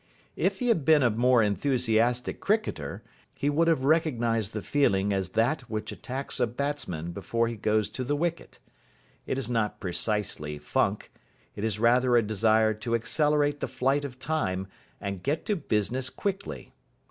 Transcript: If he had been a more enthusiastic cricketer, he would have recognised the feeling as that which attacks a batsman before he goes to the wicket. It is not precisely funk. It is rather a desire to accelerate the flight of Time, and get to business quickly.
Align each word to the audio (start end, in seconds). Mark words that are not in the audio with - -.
If 0.35 0.57
he 0.57 0.69
had 0.69 0.83
been 0.83 1.03
a 1.03 1.11
more 1.11 1.43
enthusiastic 1.43 2.39
cricketer, 2.39 3.03
he 3.35 3.51
would 3.51 3.67
have 3.67 3.83
recognised 3.83 4.51
the 4.51 4.63
feeling 4.63 5.13
as 5.13 5.33
that 5.37 5.69
which 5.69 5.91
attacks 5.91 6.39
a 6.39 6.47
batsman 6.47 7.11
before 7.11 7.47
he 7.47 7.55
goes 7.55 7.87
to 7.89 8.03
the 8.03 8.15
wicket. 8.15 8.57
It 9.27 9.37
is 9.37 9.47
not 9.47 9.79
precisely 9.79 10.57
funk. 10.57 11.11
It 11.55 11.63
is 11.63 11.77
rather 11.77 12.17
a 12.17 12.23
desire 12.23 12.73
to 12.73 12.95
accelerate 12.95 13.59
the 13.59 13.67
flight 13.67 14.03
of 14.03 14.17
Time, 14.17 14.65
and 14.99 15.21
get 15.21 15.45
to 15.45 15.55
business 15.55 16.09
quickly. 16.09 16.73